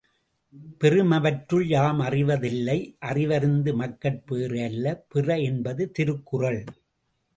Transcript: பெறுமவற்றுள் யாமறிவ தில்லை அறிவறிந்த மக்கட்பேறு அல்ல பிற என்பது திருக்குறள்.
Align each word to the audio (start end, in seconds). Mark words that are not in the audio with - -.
பெறுமவற்றுள் 0.77 1.65
யாமறிவ 1.67 2.37
தில்லை 2.39 2.77
அறிவறிந்த 3.09 3.73
மக்கட்பேறு 3.73 4.59
அல்ல 4.63 4.95
பிற 5.07 5.37
என்பது 5.39 5.85
திருக்குறள். 5.91 6.61